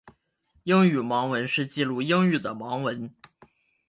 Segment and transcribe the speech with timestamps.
[0.63, 3.13] 英语盲文是记录英语的盲文。